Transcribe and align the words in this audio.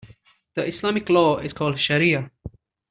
The 0.55 0.65
Islamic 0.65 1.07
law 1.09 1.37
is 1.37 1.53
called 1.53 1.75
shariah. 1.75 2.31